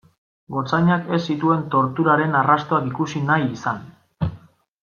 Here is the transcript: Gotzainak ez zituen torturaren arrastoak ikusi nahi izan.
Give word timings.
Gotzainak 0.53 1.11
ez 1.17 1.19
zituen 1.33 1.61
torturaren 1.77 2.35
arrastoak 2.41 2.91
ikusi 2.93 3.25
nahi 3.29 3.49
izan. 3.61 3.89